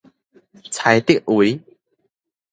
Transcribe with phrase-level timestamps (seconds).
[0.71, 1.59] 柴竹圍